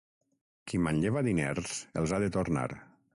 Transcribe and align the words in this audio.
Qui 0.71 0.79
manlleva 0.85 1.23
diners 1.29 1.75
els 2.03 2.15
ha 2.15 2.21
de 2.27 2.31
tornar. 2.39 2.65